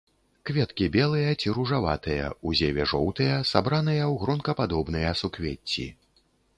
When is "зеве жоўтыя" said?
2.61-3.37